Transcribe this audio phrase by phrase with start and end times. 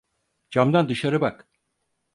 [0.49, 1.47] Camdan dışarı bak.